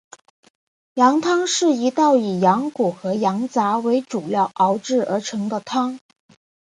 [0.95, 5.99] 羊汤是一道以羊骨和羊杂为主料熬制而成的汤。